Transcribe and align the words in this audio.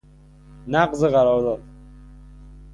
نقض 0.67 1.03
قرار 1.05 1.41
داد 1.41 1.63